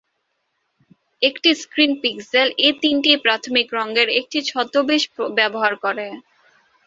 একটি 1.21 1.49
screen 1.61 1.91
pixel 2.01 2.47
এই 2.65 2.73
তিনটি 2.83 3.11
প্রাথমিক 3.25 3.67
রঙের 3.77 4.07
একটি 4.19 4.37
ছদ্মবেশ 4.49 5.01
ব্যবহার 5.37 5.73
করে। 5.83 6.07